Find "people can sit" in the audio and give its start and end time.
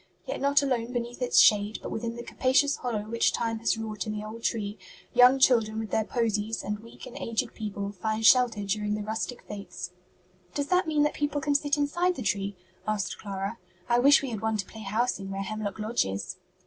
11.13-11.77